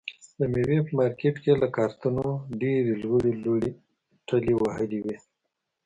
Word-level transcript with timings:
د 0.37 0.39
مېوې 0.53 0.79
په 0.85 0.91
مارکېټ 0.99 1.35
کې 1.43 1.49
یې 1.53 1.59
له 1.61 1.67
کارتنو 1.75 2.27
ډېرې 2.61 2.93
لوړې 3.03 3.31
لوړې 3.43 3.71
ټلې 4.27 4.53
وهلې 4.61 4.99
وي. 5.05 5.17